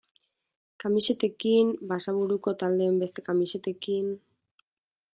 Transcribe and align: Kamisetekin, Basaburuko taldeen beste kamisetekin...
Kamisetekin, 0.83 1.69
Basaburuko 1.93 2.57
taldeen 2.65 3.01
beste 3.05 3.29
kamisetekin... 3.31 4.13